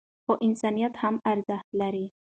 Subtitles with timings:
[0.23, 2.05] خو انسانیت هم ارزښت لري.